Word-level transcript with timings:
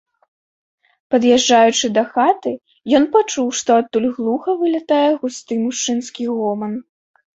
Пад'язджаючы 1.15 1.91
да 1.97 2.03
хаты, 2.15 2.53
ён 2.99 3.03
пачуў, 3.17 3.47
што 3.61 3.69
адтуль 3.83 4.09
глуха 4.19 4.51
вылятае 4.65 5.07
густы 5.23 5.53
мужчынскі 5.67 6.23
гоман. 6.35 6.73